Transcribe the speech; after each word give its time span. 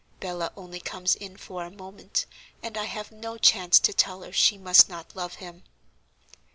Bella 0.19 0.51
only 0.57 0.79
comes 0.79 1.13
in 1.13 1.37
for 1.37 1.63
a 1.63 1.69
moment, 1.69 2.25
and 2.63 2.75
I 2.75 2.85
have 2.85 3.11
no 3.11 3.37
chance 3.37 3.79
to 3.81 3.93
tell 3.93 4.23
her 4.23 4.31
she 4.31 4.57
must 4.57 4.89
not 4.89 5.15
love 5.15 5.35
him." 5.35 5.61